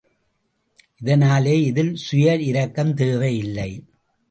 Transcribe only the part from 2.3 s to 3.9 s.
இரக்கம் தேவையில்லை.